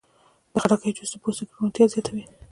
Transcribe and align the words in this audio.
د 0.51 0.53
خټکي 0.61 0.89
جوس 0.97 1.09
د 1.13 1.15
پوستکي 1.23 1.53
روڼتیا 1.55 1.85
زیاتوي. 1.93 2.23